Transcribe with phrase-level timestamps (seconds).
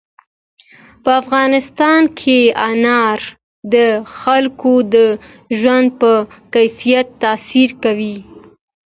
[1.03, 3.19] په افغانستان کې انار
[3.73, 3.75] د
[4.19, 4.95] خلکو د
[5.59, 6.11] ژوند په
[6.55, 8.17] کیفیت تاثیر کوي.